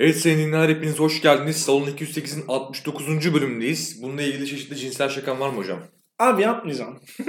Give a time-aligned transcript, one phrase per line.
[0.00, 1.56] Evet sayın dinleyenler hepiniz hoş geldiniz.
[1.56, 3.34] Salon 208'in 69.
[3.34, 4.02] bölümündeyiz.
[4.02, 5.78] Bununla ilgili çeşitli cinsel şakan var mı hocam?
[6.18, 6.98] Abi yapmayacağım.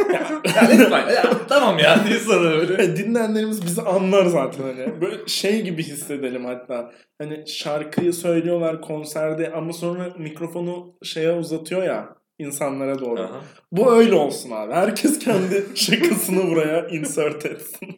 [0.56, 2.98] ya lütfen ya, tamam ya diye sana öyle.
[2.98, 5.02] Dinleyenlerimiz bizi anlar zaten hani.
[5.02, 6.92] Böyle şey gibi hissedelim hatta.
[7.22, 13.22] Hani şarkıyı söylüyorlar konserde ama sonra mikrofonu şeye uzatıyor ya insanlara doğru.
[13.22, 13.42] Aha.
[13.72, 14.74] Bu öyle olsun abi.
[14.74, 17.98] Herkes kendi şakasını buraya insert etsin.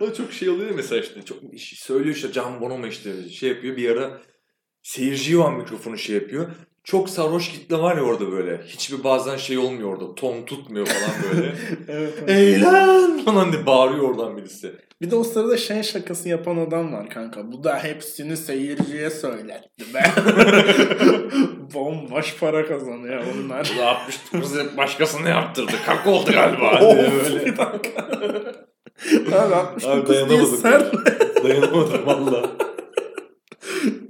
[0.00, 3.90] Da çok şey oluyor mesela işte çok söylüyor işte Can Bonomo işte şey yapıyor bir
[3.90, 4.20] ara
[4.82, 6.46] seyirciye o an mikrofonu şey yapıyor.
[6.84, 8.62] Çok sarhoş kitle var ya orada böyle.
[8.66, 10.14] Hiçbir bazen şey olmuyor orada.
[10.14, 11.54] Ton tutmuyor falan böyle.
[11.88, 12.30] evet, evet.
[12.30, 14.74] Eğlen falan diye bağırıyor oradan birisi.
[15.02, 17.52] Bir de o sırada şey şakası yapan adam var kanka.
[17.52, 20.02] Bu da hepsini seyirciye söyletti be.
[21.74, 23.72] Bomboş para kazanıyor onlar.
[23.74, 25.72] Bu da 69 hep başkasına yaptırdı.
[25.86, 26.80] Kak oldu galiba.
[26.84, 28.67] Of, böyle.
[29.32, 30.56] Abi 69 Abi diye dayanamadım.
[30.56, 30.94] sert.
[31.44, 32.50] Dayanamadım valla.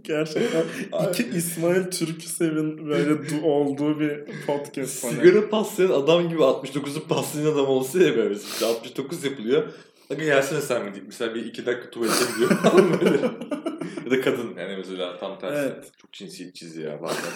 [0.02, 0.64] Gerçekten
[1.11, 4.91] iki İsmail Türküsev'in böyle du- olduğu bir podcast.
[4.91, 8.34] Sigara paslayan adam gibi 69'u paslayan adam olsa ya böyle.
[8.34, 9.69] İşte 69 yapılıyor.
[10.11, 11.06] Aga gelsene sen mi diyeyim.
[11.06, 12.50] Mesela bir iki dakika tuvalete gidiyor
[14.05, 15.58] ya da kadın yani mesela tam tersi.
[15.61, 15.91] Evet.
[16.02, 17.33] Çok cinsiyetçiyiz ya bazen.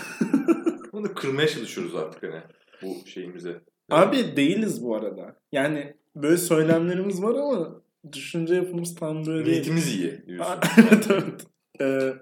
[0.93, 2.43] Bunu kırmaya çalışıyoruz artık hani
[2.83, 3.61] bu şeyimize.
[3.91, 5.37] Abi değiliz bu arada.
[5.53, 7.69] Yani böyle söylemlerimiz var ama
[8.13, 9.55] düşünce yapımız tam böyle değil.
[9.57, 10.55] Niyetimiz iyi diyorsun.
[10.79, 11.47] evet evet.
[11.81, 12.13] Ee,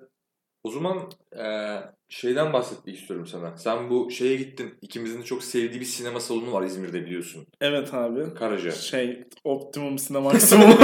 [0.64, 0.98] O zaman
[1.36, 3.56] eee, şeyden bahsetmek istiyorum sana.
[3.56, 4.74] Sen bu şeye gittin.
[4.82, 7.46] İkimizin de çok sevdiği bir sinema salonu var İzmir'de biliyorsun.
[7.60, 8.34] evet abi.
[8.34, 8.70] Karaca.
[8.70, 10.70] Şey Optimum Sinemaksimum.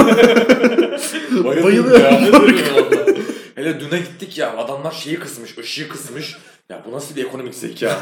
[1.43, 3.17] Bayılıyorum Bayılıyorum.
[3.55, 6.37] Hele düne gittik ya adamlar şeyi kısmış, ışığı kısmış.
[6.69, 8.01] Ya bu nasıl bir ekonomik zeka?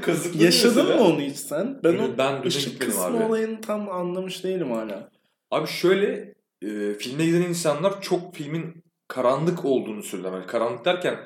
[0.00, 0.96] Kazıklı Yaşadın mesela.
[1.04, 1.80] mı onu hiç sen?
[1.84, 3.24] Ben Düne- o ben düne ışık gitmedim kısmı abi.
[3.24, 5.10] olayını tam anlamış değilim hala.
[5.50, 10.38] Abi şöyle e, filme giden insanlar çok filmin karanlık olduğunu söylüyorlar.
[10.40, 11.16] Yani karanlık derken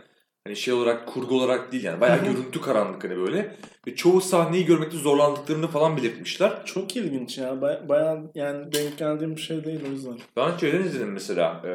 [0.47, 2.33] hani şey olarak kurgu olarak değil yani bayağı Hı hı.
[2.33, 3.57] görüntü karanlık hani böyle.
[3.87, 6.63] Ve çoğu sahneyi görmekte zorlandıklarını falan belirtmişler.
[6.65, 7.49] Çok ilginç ya.
[7.49, 10.19] Ba- bayağı yani denk geldiğim bir şey değil o yüzden.
[10.37, 11.63] Ben şeyden izledim mesela.
[11.67, 11.73] E,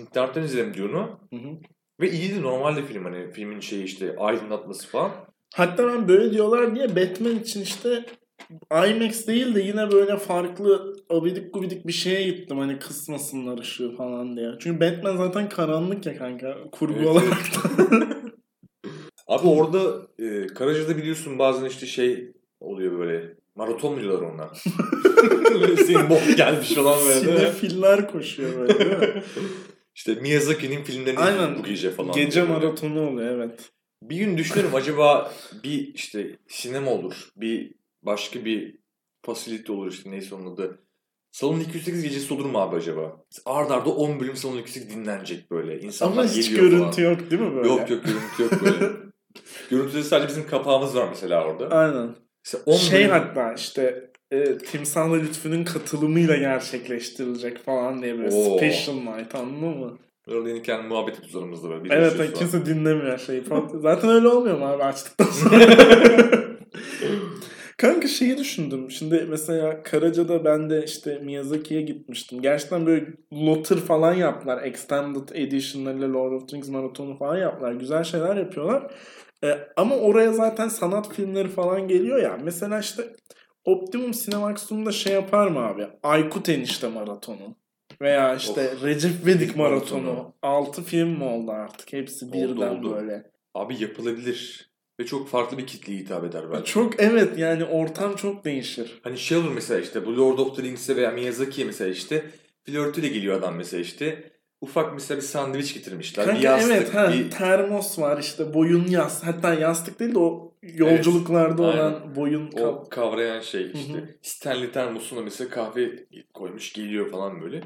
[0.00, 1.20] internetten izledim Dune'u.
[1.30, 1.48] Hı hı.
[2.00, 5.10] Ve iyiydi normalde film hani filmin şeyi işte aydınlatması falan.
[5.54, 8.04] Hatta ben böyle diyorlar diye Batman için işte
[8.70, 14.36] IMAX değil de yine böyle farklı abidik gubidik bir şeye gittim hani kısmasınlar ışığı falan
[14.36, 14.50] diye.
[14.60, 17.06] Çünkü Batman zaten karanlık ya kanka kurgu Evet.
[17.06, 18.06] olarak da.
[19.28, 24.62] Abi orada e, Karaca'da biliyorsun bazen işte şey oluyor böyle maraton mu diyorlar onlar?
[25.86, 27.20] senin bok gelmiş falan böyle.
[27.20, 29.22] Sinefiller koşuyor böyle değil mi?
[29.94, 31.58] işte Miyazaki'nin filmlerini Aynen.
[31.58, 32.12] bu gece falan.
[32.12, 33.70] Gece maratonu oluyor evet.
[34.10, 35.32] Bir gün düşünüyorum acaba
[35.64, 37.28] bir işte sinema olur.
[37.36, 38.78] Bir başka bir
[39.22, 40.78] fasilite olur işte neyse onun adı.
[41.32, 43.24] Salon 208 gecesi olur mu abi acaba?
[43.46, 45.80] Ard arda 10 bölüm Salon 208 dinlenecek böyle.
[45.80, 47.10] İnsanlar Ama hiç geliyor görüntü falan.
[47.10, 47.68] yok değil mi böyle?
[47.68, 48.92] Yok yok görüntü yok böyle.
[49.70, 51.68] Görüntüde sadece bizim kapağımız var mesela orada.
[51.76, 52.14] Aynen.
[52.44, 58.58] Mesela 10 Şey bölüm- hatta işte e, Timsah'la Lütfü'nün katılımıyla gerçekleştirilecek falan diye böyle Oo.
[58.58, 59.98] special night anladın mı?
[60.28, 61.94] Orada yeni kendi muhabbet ediyoruz aramızda böyle.
[61.94, 62.32] Evet falan.
[62.32, 63.44] kimse dinlemiyor şeyi.
[63.74, 65.66] Zaten öyle olmuyor mu abi açtıktan sonra?
[67.78, 68.90] Kanka şeyi düşündüm.
[68.90, 72.42] Şimdi mesela Karaca'da ben de işte Miyazaki'ye gitmiştim.
[72.42, 74.62] Gerçekten böyle lotter falan yaptılar.
[74.62, 77.72] Extended Edition'larıyla Lord of the Rings maratonu falan yaptılar.
[77.72, 78.94] Güzel şeyler yapıyorlar.
[79.44, 82.38] Ee, ama oraya zaten sanat filmleri falan geliyor ya.
[82.42, 83.02] Mesela işte
[83.64, 85.86] Optimum Cinemax'ımda şey yapar mı abi?
[86.02, 87.56] Aykut Enişte maratonu.
[88.00, 90.02] Veya işte Recep İvedik maratonu.
[90.02, 90.32] maratonu.
[90.42, 91.92] 6 film mi oldu artık?
[91.92, 92.94] Hepsi Oldu, birden oldu.
[92.96, 93.30] böyle.
[93.54, 94.70] Abi yapılabilir.
[95.00, 96.70] Ve çok farklı bir kitleye hitap eder belki.
[96.70, 99.00] Çok evet yani ortam çok değişir.
[99.02, 102.24] Hani şey olur mesela işte bu Lord of the Rings'e veya Miyazaki'ye mesela işte
[102.66, 104.30] flörtüyle geliyor adam mesela işte.
[104.60, 106.26] Ufak mesela bir sandviç getirmişler.
[106.26, 109.22] bir Kanka yastık, evet ha, bir termos var işte boyun yas.
[109.24, 112.90] Hatta yastık değil de o yolculuklarda Evet, olan boyun o kap.
[112.90, 113.92] kavrayan şey işte.
[113.92, 114.08] Hı hı.
[114.22, 115.90] Stanley termosuna mesela kahve
[116.34, 117.62] koymuş geliyor falan böyle.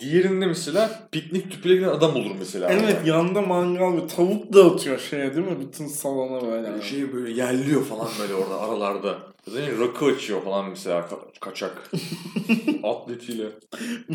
[0.00, 2.68] Diğerinde mesela piknik tüpüyle giden adam olur mesela.
[2.72, 3.08] Evet orada.
[3.08, 5.56] yanda mangal ve tavuk dağıtıyor şeye değil mi?
[5.60, 6.68] Bütün salona böyle.
[6.72, 9.18] Böyle şey böyle yerliyor falan böyle orada aralarda.
[9.48, 11.90] Zaten rakı açıyor falan mesela ka- kaçak.
[12.82, 13.46] Atletiyle.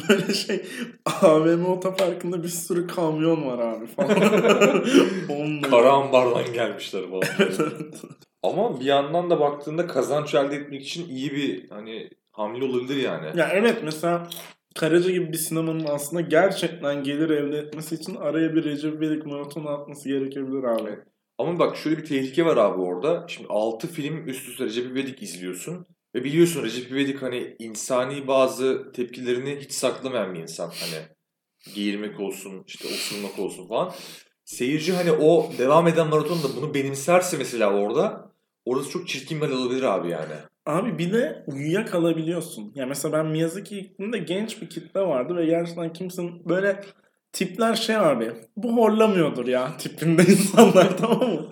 [0.09, 0.65] Böyle şey
[1.21, 4.09] AVM otoparkında bir sürü kamyon var abi falan.
[5.29, 7.23] Onunla- Kara ambardan gelmişler falan.
[8.43, 13.39] Ama bir yandan da baktığında kazanç elde etmek için iyi bir hani hamle olabilir yani.
[13.39, 14.27] Ya evet mesela
[14.75, 19.69] Karaca gibi bir sinemanın aslında gerçekten gelir elde etmesi için araya bir Recep İvedik maratonu
[19.69, 20.99] atması gerekebilir abi.
[21.37, 23.25] Ama bak şöyle bir tehlike var abi orada.
[23.27, 25.85] Şimdi 6 film üst üste Recep İvedik izliyorsun.
[26.15, 30.65] Ve biliyorsun Recep İvedik hani insani bazı tepkilerini hiç saklamayan bir insan.
[30.67, 31.03] Hani
[31.75, 33.93] geğirmek olsun, işte osurmak olsun falan.
[34.45, 38.31] Seyirci hani o devam eden maratonda bunu benimserse mesela orada
[38.65, 40.33] orası çok çirkin bir olabilir abi yani.
[40.65, 42.71] Abi bir de uyuyakalabiliyorsun.
[42.75, 46.79] Ya mesela ben Miyazaki gittiğimde genç bir kitle vardı ve gerçekten kimsenin böyle
[47.31, 51.49] tipler şey abi bu horlamıyordur ya tipinde insanlar tamam mı?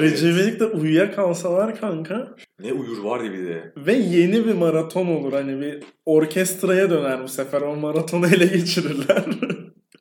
[0.00, 3.72] Recep de uyuyakalsalar kanka Ne uyur var ya bir de.
[3.76, 5.32] ve yeni bir maraton olur.
[5.32, 9.24] Hani bir orkestraya döner bu sefer o maratonu ele geçirirler.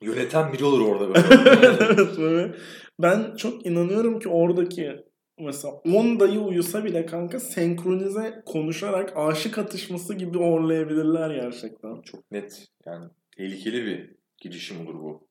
[0.01, 1.67] Yöneten biri olur orada böyle.
[1.81, 2.53] evet böyle.
[3.01, 4.95] Ben çok inanıyorum ki oradaki
[5.39, 12.01] mesela 10 dayı uyusa bile kanka senkronize konuşarak aşık atışması gibi horlayabilirler gerçekten.
[12.01, 13.05] çok net yani
[13.37, 15.27] tehlikeli bir girişim olur bu.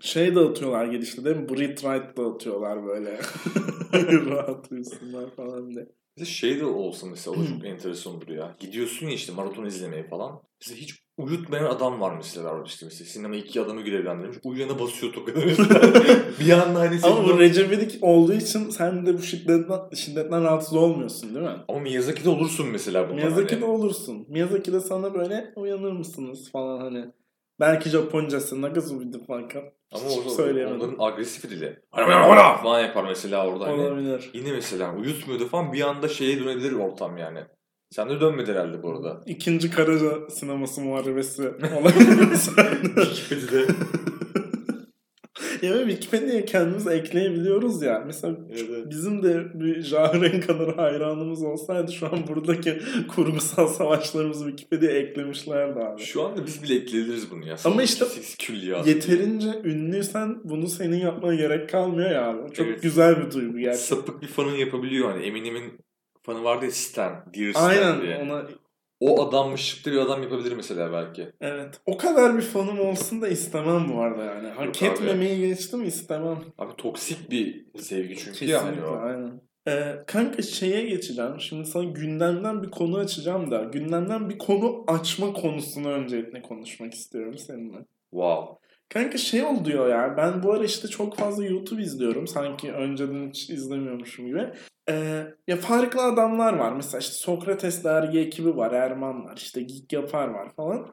[0.00, 1.48] Şey dağıtıyorlar girişte değil mi?
[1.48, 3.20] Brit Right dağıtıyorlar böyle.
[4.30, 5.86] Rahat uyusunlar falan diye.
[6.16, 8.56] Mesela şey de olsa mesela o da çok enteresan olur ya.
[8.60, 10.42] Gidiyorsun ya işte maraton izlemeye falan.
[10.60, 14.36] Mesela hiç uyutmayan adam var mesela orada işte mesela sinema iki adamı görevlendirmiş.
[14.44, 15.40] Uyuyana basıyor tokadı
[16.40, 20.74] bir anda hani Ama bu Recep İvedik olduğu için sen de bu şiddetten, şiddetten rahatsız
[20.74, 21.56] olmuyorsun değil mi?
[21.68, 23.70] Ama Miyazaki'de olursun mesela bundan Miyazaki'de hani.
[23.70, 24.26] olursun.
[24.28, 27.04] Miyazaki'de sana böyle uyanır mısınız falan hani.
[27.60, 29.50] Belki Japoncası Nagazubidi falan.
[29.92, 30.80] Ama orada söyleyemedim.
[30.80, 31.80] onların agresif dili.
[32.62, 33.82] falan yapar mesela orada hani.
[33.82, 34.30] Olabilir.
[34.34, 37.40] Yine mesela uyutmuyordu falan bir anda şeye dönebilir ortam yani.
[37.96, 39.20] Sen de dönmedi herhalde bu arada.
[39.26, 41.42] İkinci Karaca sineması muharebesi
[41.80, 42.38] olabilir.
[42.96, 43.72] Wikipedia'da.
[45.62, 48.02] ya Wikipedia'ya kendimiz ekleyebiliyoruz ya.
[48.06, 48.90] Mesela Evet.
[48.90, 52.78] bizim de bir Jahreyn kadar hayranımız olsaydı şu an buradaki
[53.08, 56.02] kurgusal savaşlarımızı Wikipedia'ya eklemişlerdi abi.
[56.02, 57.56] Şu anda biz bile ekleyebiliriz bunu ya.
[57.64, 58.04] Ama işte.
[58.86, 62.52] Yeterince ünlüysen bunu senin yapmana gerek kalmıyor ya abi.
[62.52, 62.82] Çok Evet.
[62.82, 63.96] güzel bir duygu gerçekten.
[63.96, 65.24] Sapık bir fanın yapabiliyor hani.
[65.24, 65.85] Eminem'in
[66.26, 67.24] fanı vardı ya Stan.
[67.34, 68.16] Dear Stan Aynen diye.
[68.18, 68.42] ona
[69.00, 71.32] O adammışlıkta bir adam yapabilir mesela belki.
[71.40, 71.80] evet.
[71.86, 74.48] O kadar bir fanım olsun da istemem bu arada yani.
[74.48, 74.86] Hak Yok abi.
[74.86, 76.38] etmemeyi geçtim istemem.
[76.58, 78.96] Abi toksik bir sevgi çünkü Kesinlikle yani o.
[78.96, 79.40] aynen.
[79.68, 81.40] Ee, kanka şeye geçeceğim.
[81.40, 87.38] Şimdi sana gündemden bir konu açacağım da gündemden bir konu açma konusunu öncelikle konuşmak istiyorum
[87.38, 87.78] seninle.
[88.10, 88.58] Wow.
[88.88, 90.14] Kanka şey oldu diyor ya.
[90.16, 92.26] Ben bu ara işte çok fazla YouTube izliyorum.
[92.26, 94.48] Sanki önceden hiç izlemiyormuşum gibi.
[94.88, 96.72] Ee, ya farklı adamlar var.
[96.72, 98.72] Mesela işte Sokrates dergi ekibi var.
[98.72, 99.36] Erman var.
[99.36, 100.86] işte Geek Yapar var falan.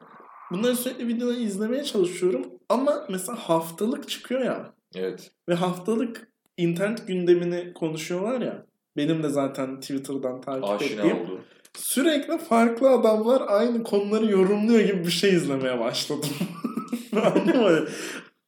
[0.50, 2.46] Bunların sürekli videoları izlemeye çalışıyorum.
[2.68, 4.72] Ama mesela haftalık çıkıyor ya.
[4.94, 5.30] Evet.
[5.48, 8.66] Ve haftalık internet gündemini konuşuyorlar ya.
[8.96, 11.16] Benim de zaten Twitter'dan takip Aşina ettiğim.
[11.20, 11.40] oldu.
[11.76, 16.30] Sürekli farklı adamlar aynı konuları yorumluyor gibi bir şey izlemeye başladım.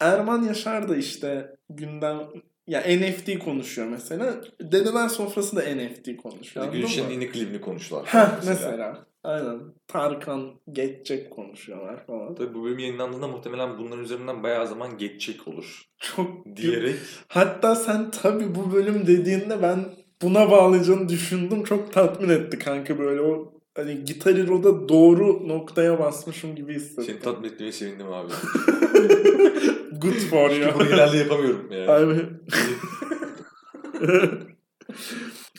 [0.00, 2.18] Erman Yaşar da işte gündem
[2.66, 4.34] ya NFT konuşuyor mesela.
[4.60, 6.66] Dedeler sofrası da NFT konuşuyor.
[6.66, 8.06] Yani Gülşen'in yeni klibini konuştular.
[8.06, 9.06] Heh, mesela.
[9.24, 9.60] Aynen.
[9.88, 12.34] Tarkan geçecek konuşuyorlar falan.
[12.34, 15.82] Tabii bu bölüm yayınlandığında muhtemelen bunların üzerinden bayağı zaman geçecek olur.
[15.98, 16.96] Çok Diyerek
[17.28, 19.84] Hatta sen tabii bu bölüm dediğinde ben
[20.22, 21.64] buna bağlayacağını düşündüm.
[21.64, 27.04] Çok tatmin etti kanka böyle o hani Gitar Hero'da doğru noktaya basmışım gibi hissettim.
[27.04, 28.32] seni tatmin etmeye sevindim abi.
[30.00, 30.74] Good for you.
[30.74, 32.12] Bunu genelde yapamıyorum yani.
[32.12, 32.40] I'm...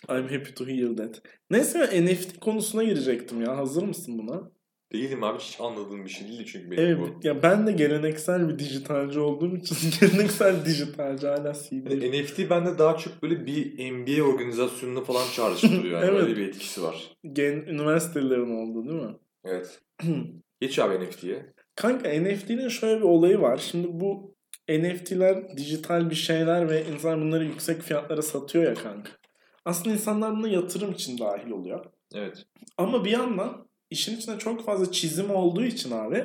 [0.10, 1.22] I'm happy to hear that.
[1.50, 3.58] Neyse NFT konusuna girecektim ya.
[3.58, 4.52] Hazır mısın buna?
[4.94, 6.98] Değilim abi hiç anladığım bir şey değil çünkü benim Evet.
[7.00, 7.28] bu.
[7.28, 11.92] Ya ben de geleneksel bir dijitalci olduğum için geleneksel dijitalci hala CD.
[11.92, 15.84] Yani NFT bende daha çok böyle bir NBA organizasyonunu falan çağrıştırıyor.
[15.84, 16.22] Yani Evet.
[16.22, 17.12] Böyle bir etkisi var.
[17.34, 19.16] Gen üniversitelerin oldu değil mi?
[19.46, 19.80] Evet.
[20.62, 21.54] Geç abi NFT'ye.
[21.76, 23.58] Kanka NFT'nin şöyle bir olayı var.
[23.58, 24.36] Şimdi bu
[24.70, 29.12] NFT'ler dijital bir şeyler ve insan bunları yüksek fiyatlara satıyor ya kanka.
[29.66, 31.86] Aslında insanlar buna yatırım için dahil oluyor.
[32.16, 32.46] Evet.
[32.78, 36.24] Ama bir yandan işin içinde çok fazla çizim olduğu için abi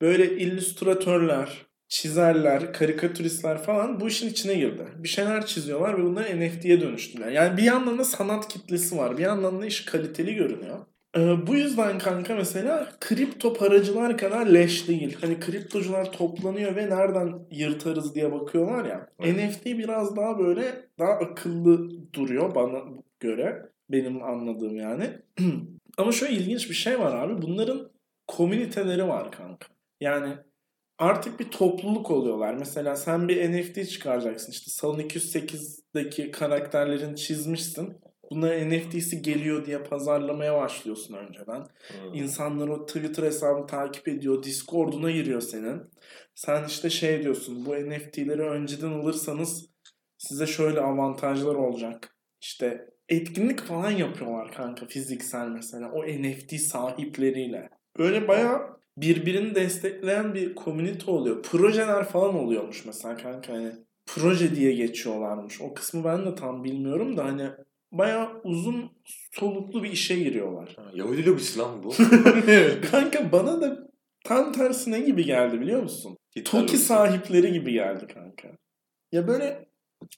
[0.00, 4.86] böyle illüstratörler, çizerler, karikatüristler falan bu işin içine girdi.
[4.96, 7.32] Bir şeyler çiziyorlar ve bunları NFT'ye dönüştüler.
[7.32, 9.18] Yani bir yandan da sanat kitlesi var.
[9.18, 10.78] Bir yandan da iş kaliteli görünüyor.
[11.16, 15.16] Ee, bu yüzden kanka mesela kripto paracılar kadar leş değil.
[15.20, 19.08] Hani kriptocular toplanıyor ve nereden yırtarız diye bakıyorlar ya.
[19.20, 19.50] Evet.
[19.50, 20.62] NFT biraz daha böyle
[20.98, 22.82] daha akıllı duruyor bana
[23.20, 23.68] göre.
[23.90, 25.10] Benim anladığım yani.
[25.98, 27.42] Ama şöyle ilginç bir şey var abi.
[27.42, 27.90] Bunların
[28.26, 29.66] komüniteleri var kanka.
[30.00, 30.36] Yani
[30.98, 32.54] artık bir topluluk oluyorlar.
[32.54, 34.52] Mesela sen bir NFT çıkaracaksın.
[34.52, 38.00] İşte Salon 208'deki karakterlerini çizmişsin.
[38.30, 41.66] Bunların NFT'si geliyor diye pazarlamaya başlıyorsun önceden.
[41.88, 42.14] Hmm.
[42.14, 44.42] İnsanlar o Twitter hesabını takip ediyor.
[44.42, 45.82] Discord'una giriyor senin.
[46.34, 47.66] Sen işte şey diyorsun.
[47.66, 49.70] Bu NFT'leri önceden alırsanız
[50.18, 52.17] size şöyle avantajlar olacak.
[52.48, 55.92] İşte etkinlik falan yapıyorlar kanka fiziksel mesela.
[55.92, 57.68] O NFT sahipleriyle.
[57.98, 58.60] Böyle bayağı
[58.96, 61.42] birbirini destekleyen bir komünite oluyor.
[61.42, 63.72] Projeler falan oluyormuş mesela kanka hani
[64.06, 65.60] proje diye geçiyorlarmış.
[65.60, 67.48] O kısmı ben de tam bilmiyorum da hani
[67.92, 68.92] bayağı uzun
[69.32, 70.72] soluklu bir işe giriyorlar.
[70.76, 71.90] Ha, Yahudi lobisi lan bu.
[72.90, 73.88] kanka bana da
[74.24, 76.18] tam tersine gibi geldi biliyor musun?
[76.44, 78.48] Toki sahipleri gibi geldi kanka.
[79.12, 79.67] Ya böyle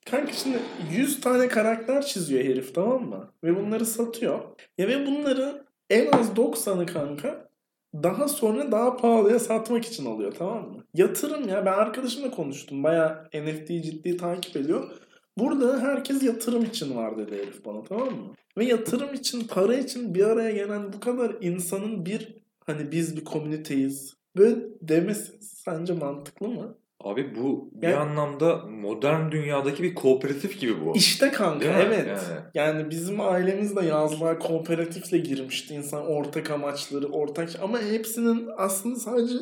[0.07, 0.59] kanka şimdi
[0.93, 3.33] 100 tane karakter çiziyor herif tamam mı?
[3.45, 4.41] Ve bunları satıyor.
[4.79, 7.51] Ya ve bunları en az 90'ı kanka
[7.95, 10.85] daha sonra daha pahalıya satmak için alıyor tamam mı?
[10.95, 12.83] Yatırım ya ben arkadaşımla konuştum.
[12.83, 14.91] Baya NFT'yi ciddi takip ediyor.
[15.39, 18.35] Burada herkes yatırım için var dedi herif bana tamam mı?
[18.59, 23.25] Ve yatırım için, para için bir araya gelen bu kadar insanın bir hani biz bir
[23.25, 24.17] komüniteyiz.
[24.37, 26.79] Böyle demesi sence mantıklı mı?
[27.05, 30.97] Abi bu bir Yani- anlamda modern dünyadaki bir kooperatif gibi bu.
[30.97, 32.07] İşte kanka Değil evet.
[32.07, 32.41] Yani.
[32.55, 32.91] Yani.
[32.91, 35.75] bizim ailemiz de yazlığa kooperatifle girmişti.
[35.75, 39.35] İnsan ortak amaçları, ortak ama hepsinin aslında sadece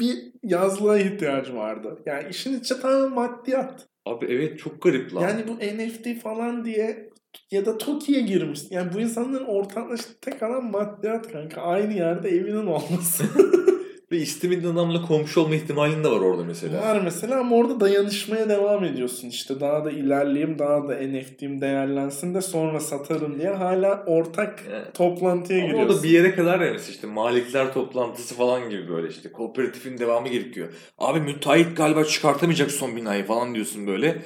[0.00, 1.98] bir yazlığa ihtiyacı vardı.
[2.06, 3.86] Yani işin içi tamamen maddiyat.
[4.06, 5.20] Abi evet çok garip lan.
[5.22, 7.10] Yani bu NFT falan diye
[7.50, 8.60] ya da Toki'ye girmiş.
[8.70, 11.60] Yani bu insanların ortaklaştığı tek alan maddiyat kanka.
[11.60, 13.24] Aynı yerde evinin olması.
[14.12, 16.82] Ve istemediğin adamla komşu olma ihtimalin de var orada mesela.
[16.82, 19.60] Var mesela ama orada dayanışmaya devam ediyorsun işte.
[19.60, 24.94] Daha da ilerleyeyim, daha da NFT'im değerlensin de sonra satarım diye hala ortak Evet.
[24.94, 25.98] toplantıya Ama giriyorsun.
[25.98, 30.68] da bir yere kadar yani işte malikler toplantısı falan gibi böyle işte kooperatifin devamı gerekiyor.
[30.98, 34.22] Abi müteahhit galiba çıkartamayacak son binayı falan diyorsun böyle.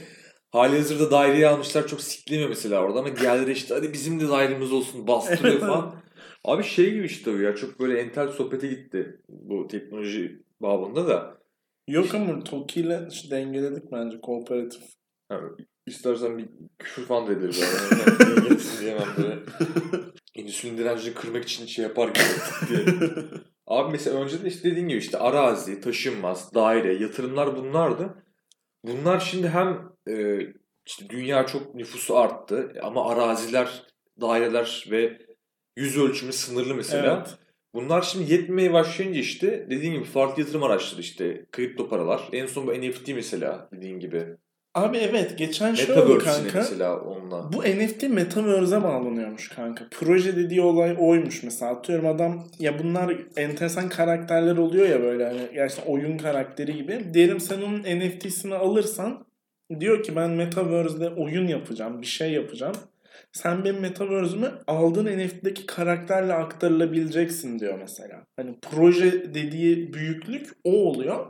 [0.53, 4.73] Hali hazırda daireyi almışlar çok siklemiyor mesela orada ama diğerleri işte hadi bizim de dairemiz
[4.73, 5.95] olsun bastırıyor Evet, falan.
[6.45, 11.41] Abi şey gibi işte o ya çok böyle entel sohbete gitti bu teknoloji babında da.
[11.89, 14.83] Yok ama Toki ile dengeledik bence kooperatif.
[15.29, 15.41] Ha,
[15.87, 17.61] istersen bir küfür falan da ederiz.
[18.01, 18.49] Yani.
[18.49, 19.39] Yani diyemem böyle.
[20.35, 22.25] İnsülin direncini kırmak için şey yapar gibi
[22.69, 22.97] diye.
[23.67, 28.25] Abi mesela önceden işte dediğin gibi işte arazi, taşınmaz, daire, yatırımlar bunlardı.
[28.85, 30.39] Bunlar şimdi hem e,
[30.87, 33.87] işte dünya çok nüfusu arttı ama araziler,
[34.21, 35.19] daireler ve
[35.77, 37.17] yüz ölçümü sınırlı mesela.
[37.17, 37.39] Evet.
[37.75, 42.29] Bunlar şimdi yetmeye başlayınca işte dediğin gibi farklı yatırım araçları işte kripto paralar.
[42.33, 44.27] En son bu NFT mesela dediğin gibi.
[44.75, 46.59] Abi evet geçen şey oldu kanka.
[46.59, 47.53] mesela onunla.
[47.53, 49.87] Bu NFT Metaverse'e bağlanıyormuş kanka.
[49.91, 51.73] Proje dediği olay oymuş mesela.
[51.73, 57.15] Atıyorum adam ya bunlar enteresan karakterler oluyor ya böyle hani gerçekten oyun karakteri gibi.
[57.15, 59.27] Diyelim sen onun NFT'sini alırsan
[59.81, 62.75] diyor ki ben Metaverse'de oyun yapacağım, bir şey yapacağım.
[63.33, 68.27] Sen benim Metaverse'ümü aldığın NFT'deki karakterle aktarılabileceksin diyor mesela.
[68.37, 71.27] Hani proje dediği büyüklük o oluyor.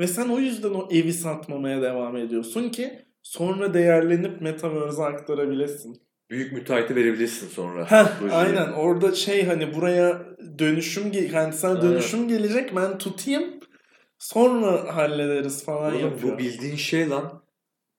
[0.00, 5.96] Ve sen o yüzden o evi satmamaya devam ediyorsun ki sonra değerlenip Metaverse'e aktarabilesin.
[6.30, 7.90] Büyük müteahhite verebilirsin sonra.
[7.90, 10.26] Heh, aynen orada şey hani buraya
[10.58, 11.82] dönüşüm kentsel Aynen.
[11.82, 13.44] dönüşüm gelecek ben tutayım
[14.18, 16.34] sonra hallederiz falan Oğlum yapıyor.
[16.34, 17.42] bu bildiğin şey lan.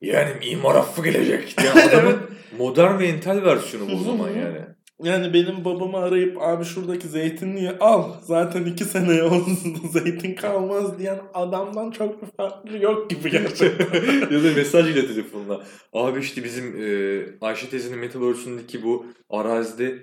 [0.01, 1.55] Yani mimar affı gelecek.
[1.61, 2.17] diye adamın
[2.57, 4.57] modern ve entel versiyonu bu o zaman yani.
[5.03, 11.19] Yani benim babamı arayıp abi şuradaki zeytinliği al zaten iki seneye olsun zeytin kalmaz diyen
[11.33, 14.01] adamdan çok bir farklı yok gibi gerçekten.
[14.35, 15.63] ya da mesaj ile telefonla.
[15.93, 19.99] Abi işte bizim e, Ayşe teyzenin Metaverse'ündeki bu arazide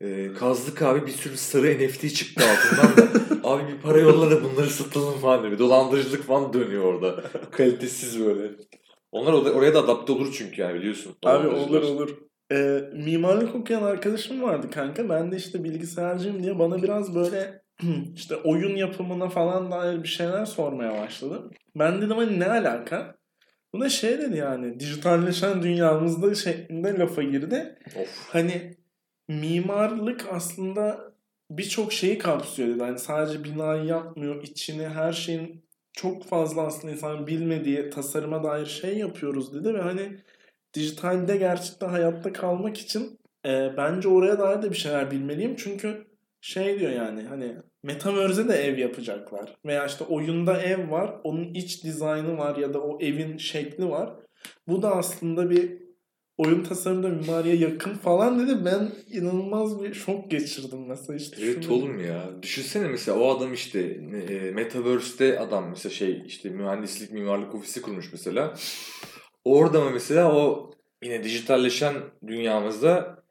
[0.00, 3.10] e, kazdık abi bir sürü sarı NFT çıktı altından da.
[3.48, 5.52] abi bir para yolla da bunları satalım falan.
[5.52, 7.24] Bir dolandırıcılık falan dönüyor orada.
[7.50, 8.50] Kalitesiz böyle.
[9.16, 11.16] Onlar oraya da adapte olur çünkü yani biliyorsun.
[11.24, 12.18] Abi olur olur.
[12.52, 15.08] Ee, mimarlık okuyan arkadaşım vardı kanka.
[15.08, 17.62] Ben de işte bilgisayarcıyım diye bana biraz böyle
[18.14, 21.50] işte oyun yapımına falan dair bir şeyler sormaya başladı.
[21.76, 23.16] Ben dedim hani ne alaka?
[23.74, 27.78] Bu da şey dedi yani dijitalleşen dünyamızda şeklinde lafa girdi.
[27.96, 28.28] Of.
[28.28, 28.76] Hani
[29.28, 31.12] mimarlık aslında
[31.50, 32.82] birçok şeyi kapsıyor dedi.
[32.82, 35.65] Hani sadece binayı yapmıyor, içini her şeyin
[35.96, 40.16] çok fazla aslında insanın bilmediği tasarıma dair şey yapıyoruz dedi ve hani
[40.74, 45.56] dijitalde gerçekten hayatta kalmak için e, bence oraya dair de bir şeyler bilmeliyim.
[45.56, 46.06] Çünkü
[46.40, 49.56] şey diyor yani hani Metaverse'e de ev yapacaklar.
[49.66, 54.10] Veya işte oyunda ev var, onun iç dizaynı var ya da o evin şekli var.
[54.68, 55.85] Bu da aslında bir
[56.38, 58.64] oyun tasarımda mimariye yakın falan dedi.
[58.64, 61.36] Ben inanılmaz bir şok geçirdim mesela işte.
[61.42, 62.30] Evet şunu- oğlum ya.
[62.42, 63.80] Düşünsene mesela o adam işte
[64.28, 68.54] e, Metaverse'de adam mesela şey işte mühendislik mimarlık ofisi kurmuş mesela.
[69.44, 70.70] Orada mı mesela o
[71.02, 71.94] yine dijitalleşen
[72.26, 73.22] dünyamızda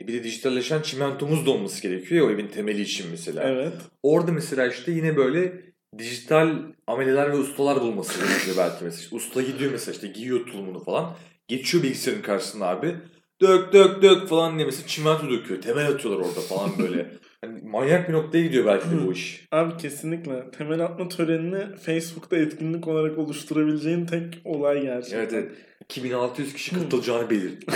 [0.00, 3.42] e, bir de dijitalleşen çimentomuz da olması gerekiyor ya o evin temeli için mesela.
[3.48, 3.72] Evet.
[4.02, 5.62] Orada mesela işte yine böyle
[5.98, 9.02] dijital ameleler ve ustalar bulması gerekiyor belki mesela.
[9.04, 11.14] İşte usta gidiyor mesela işte giyiyor tulumunu falan.
[11.48, 12.96] Geçiyor bilgisayarın karşısına abi.
[13.40, 15.62] Dök dök dök falan diye mesela çimento döküyor.
[15.62, 17.10] Temel atıyorlar orada falan böyle.
[17.40, 19.48] hani manyak bir noktaya gidiyor belki de bu iş.
[19.52, 20.50] Abi kesinlikle.
[20.50, 25.18] Temel atma törenini Facebook'ta etkinlik olarak oluşturabileceğin tek olay gerçekten.
[25.18, 25.52] Evet evet.
[25.84, 27.66] 2600 kişi katılacağını belirtti.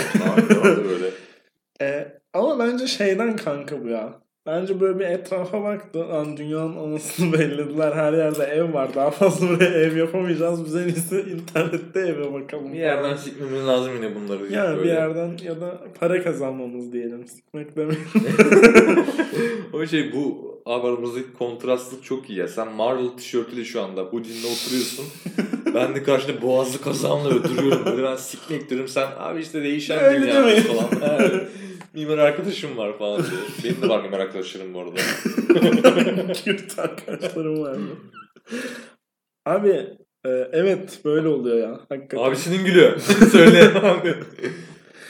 [0.65, 1.09] Böyle.
[1.81, 4.21] E, ama bence şeyden kanka bu ya.
[4.49, 6.09] Bence böyle bir etrafa baktı.
[6.09, 7.91] Lan dünyanın anasını bellediler.
[7.91, 8.95] Her yerde ev var.
[8.95, 10.65] Daha fazla buraya ev yapamayacağız.
[10.65, 12.73] Biz en iyisi internette eve bakalım.
[12.73, 14.53] Bir yerden sikmemiz lazım yine bunları.
[14.53, 14.91] Yani bir böyle.
[14.91, 17.27] yerden ya da para kazanmamız diyelim.
[17.27, 18.03] Sıkmak demeyin.
[19.73, 22.47] o şey bu aramızdaki kontrastlık çok iyi ya.
[22.47, 25.05] Sen Marvel tişörtüyle şu anda hoodie'nle oturuyorsun.
[25.75, 27.85] ben de karşında boğazlı kazanla öldürüyorum.
[27.85, 28.87] Böyle ben sikmek diyorum.
[28.87, 30.89] Sen abi işte değişen Öyle dünya falan.
[31.93, 33.41] Mimar arkadaşım var falan diyor.
[33.63, 34.95] Benim de var mimar arkadaşlarım bu arada.
[36.33, 37.89] Kürt arkadaşlarım var mı?
[39.45, 39.87] Abi
[40.25, 41.79] e, evet böyle oluyor ya.
[41.89, 42.23] Hakikaten.
[42.23, 42.99] Abisinin gülü.
[43.31, 43.73] Söyle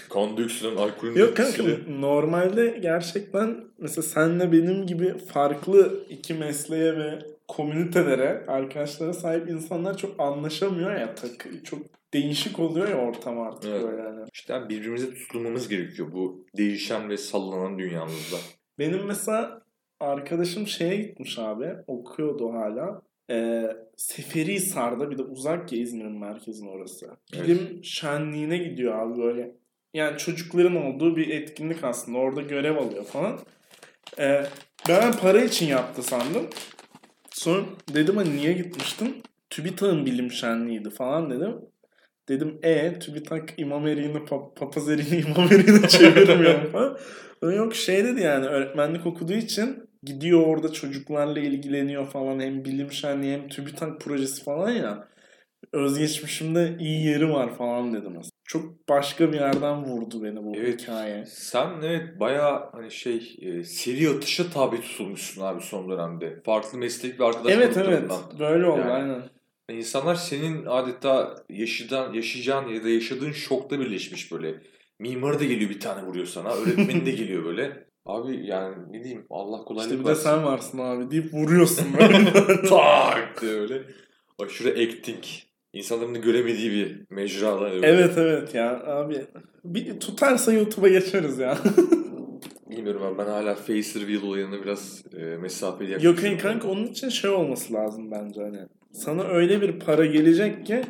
[0.10, 0.13] abi.
[0.13, 8.46] Kondiksiyon, alkolün Yok kanka normalde gerçekten mesela senle benim gibi farklı iki mesleğe ve komünitelere,
[8.48, 11.63] arkadaşlara sahip insanlar çok anlaşamıyor ya takı.
[11.63, 11.80] Çok
[12.13, 13.84] değişik oluyor ya ortam artık Evet.
[13.84, 14.25] böyle yani.
[14.34, 18.38] İşte birbirimize tutulmamız gerekiyor bu değişen ve sallanan dünyamızda.
[18.80, 19.62] Benim mesela
[20.00, 21.68] arkadaşım şeye gitmiş abi.
[21.88, 23.01] Okuyordu hala.
[23.32, 27.08] Ee, Seferihisar'da bir de uzak ya İzmir'in merkezin orası.
[27.34, 27.48] Evet.
[27.48, 29.56] Bilim şenliğine gidiyor abi böyle.
[29.93, 32.17] Yani çocukların olduğu bir etkinlik aslında.
[32.17, 33.39] Orada görev alıyor falan.
[34.19, 34.46] Ee,
[34.89, 36.50] ben para için yaptı sandım.
[37.31, 39.24] Sonra dedim hani niye gitmiştin?
[39.50, 41.55] TÜBİTAK'ın bilim şenliğiydi falan dedim.
[42.29, 46.98] Dedim e TÜBİTAK imam eriğini pap- papaz eriğini imam eriğine çevirmiyor falan.
[47.41, 53.34] Yok şey dedi yani öğretmenlik okuduğu için gidiyor orada çocuklarla ilgileniyor falan hem bilim şenliği
[53.34, 55.08] hem TÜBİTAK projesi falan ya.
[55.74, 58.17] Özgeçmişimde iyi yeri var falan dedim.
[58.19, 58.38] aslında.
[58.50, 60.82] Çok başka bir yerden vurdu beni bu Evet.
[60.82, 61.25] hikaye.
[61.25, 66.41] Sen evet bayağı hani şey e, seri atışa tabi tutulmuşsun abi son dönemde.
[66.46, 68.91] Farklı meslek ve arkadaş Evet evet böyle oldu Yani.
[68.91, 69.22] aynen.
[69.70, 74.56] Yani İnsanlar senin adeta yaşadan, yaşayacağın ya da yaşadığın şokta birleşmiş böyle.
[75.00, 76.53] Mimarı da geliyor bir tane vuruyor sana.
[76.53, 77.88] Öğretmeni de geliyor böyle.
[78.06, 80.24] Abi yani ne diyeyim Allah kolaylık İşte bir de versin.
[80.24, 82.34] sen varsın abi deyip vuruyorsun böyle.
[82.69, 83.82] tak diye öyle.
[84.39, 85.24] Aşırı acting.
[85.73, 87.71] İnsanların da göremediği bir mecrada.
[87.71, 87.88] öyle.
[87.88, 89.25] evet evet ya abi.
[89.65, 91.58] Bir tutarsa YouTube'a geçeriz ya.
[92.69, 96.21] Bilmiyorum abi ben hala face reveal olayına biraz e, mesafeli Yok yaklaşıyorum.
[96.23, 98.60] hayır kanka onun için şey olması lazım bence hani.
[98.93, 100.82] Sana öyle bir para gelecek ki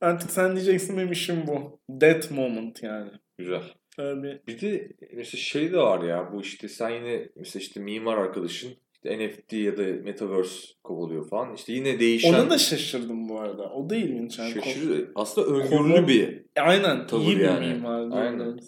[0.00, 1.78] artık sen diyeceksin benim işim bu.
[2.00, 3.10] That moment yani.
[3.38, 3.62] Güzel.
[3.98, 7.80] Öyle bir Bir de mesela şey de var ya bu işte sen yine mesela işte
[7.80, 8.70] mimar arkadaşın
[9.04, 11.54] işte NFT ya da Metaverse kovalıyor falan.
[11.54, 13.70] İşte yine değişen Ona da şaşırdım bu arada.
[13.70, 14.38] O da ilginç.
[14.38, 14.54] Yani.
[14.54, 15.08] şaşırıyor.
[15.14, 17.06] Aslında öngörülü Konu- bir Aynen.
[17.06, 17.66] Tavır iyi bir yani.
[17.66, 18.22] mimar.
[18.22, 18.58] Aynen.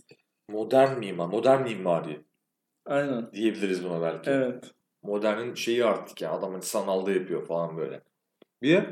[0.51, 2.21] modern mimar, modern mimari
[2.87, 3.33] Aynen.
[3.33, 4.31] diyebiliriz buna belki.
[4.31, 4.65] Evet.
[5.03, 8.01] Modernin şeyi artık ya adam hani sanalda yapıyor falan böyle.
[8.63, 8.87] Bir de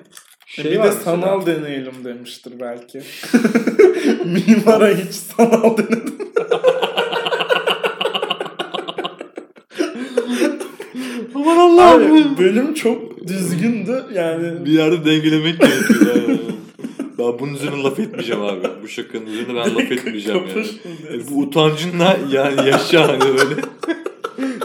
[0.47, 3.03] şey bir de sanal deneyelim demiştir belki.
[4.25, 6.14] Mimara hiç sanal denedim.
[11.79, 14.65] Abi bölüm çok düzgündü yani.
[14.65, 16.17] Bir yerde dengelemek gerekiyor.
[16.17, 16.41] yani.
[17.19, 18.69] ben bunun üzerine laf etmeyeceğim abi.
[18.83, 20.51] Bu şakanın üzerine ben laf etmeyeceğim yani.
[20.51, 21.27] Yani dersin?
[21.31, 23.57] bu utancınla yani yaşa hani böyle.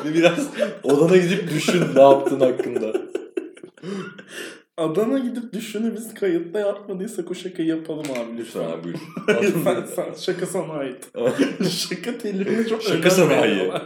[0.06, 0.48] Bir biraz
[0.84, 2.93] odana gidip düşün ne yaptın hakkında.
[4.78, 8.98] Adana gidip düşünü biz kayıtta yapmadıysak o şakayı yapalım abi Lütfen abi buyur.
[9.63, 11.08] Sen, sen, şaka sana ait.
[11.69, 13.41] şaka telifine çok Şaka sanayi.
[13.41, 13.82] veriyorlar.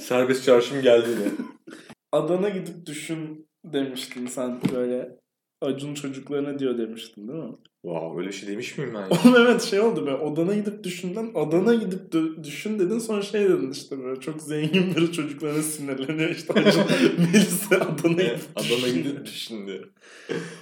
[0.00, 1.30] Serbest çarşım geldi yine.
[2.14, 5.16] Adana gidip düşün demiştin sen böyle.
[5.60, 7.52] Acun çocuklarına diyor demiştin değil mi?
[7.82, 9.06] Wow öyle şey demiş miyim ben ya?
[9.24, 10.14] Oğlum evet şey oldu be.
[10.14, 14.94] Odana gidip düşünden Adana gidip dö- düşün dedin sonra şey dedin işte böyle çok zengin
[14.96, 16.82] bir çocuklarına sinirleniyor işte Acun
[17.18, 19.02] Melis'e Adana'ya Evet, gidip Adana düşün.
[19.02, 19.84] gidip şimdi.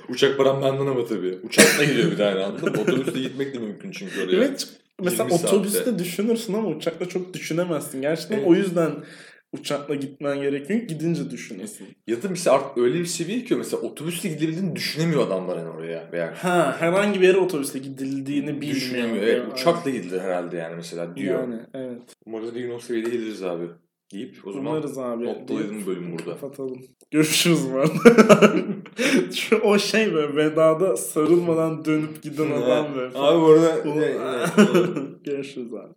[0.09, 1.39] Uçak param benden ama tabii.
[1.43, 2.67] Uçakla gidiyor bir tane anladın?
[2.83, 4.37] Otobüsle gitmek de mümkün çünkü oraya.
[4.37, 4.69] Evet
[5.03, 5.57] mesela 20 saatte.
[5.57, 8.03] otobüste düşünürsün ama uçakla çok düşünemezsin.
[8.03, 8.47] Gerçekten Evet.
[8.49, 8.93] o yüzden
[9.53, 10.81] uçakla gitmen gerekiyor.
[10.81, 11.87] Gidince düşünüyorsun.
[12.07, 16.13] Ya da mesela artık öyle bir seviye ki mesela otobüsle gidebildiğini düşünemiyor adamlar yani oraya.
[16.13, 18.75] Veya Ha herhangi bir yere otobüste gidildiğini bilmiyor.
[18.75, 19.23] düşünemiyor.
[19.25, 19.53] Evet, Yani.
[19.53, 21.41] uçakla gidilir herhalde yani mesela diyor.
[21.41, 22.03] Yani evet.
[22.27, 23.65] Umarız bir gün o seviyede geliriz abi.
[24.13, 25.25] Deyip o zaman Umarız abi.
[25.25, 26.25] noktalayalım bölüm burada.
[26.31, 26.83] Kapatalım.
[27.11, 28.53] Görüşürüz bu arada.
[29.35, 33.19] Şu o şey böyle vedada sarılmadan dönüp giden adam böyle.
[33.19, 33.77] Abi bu arada
[35.25, 35.95] Görüşürüz abi.